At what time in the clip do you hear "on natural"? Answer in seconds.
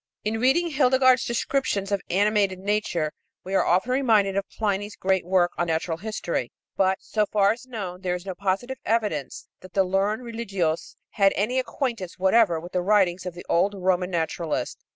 5.59-5.99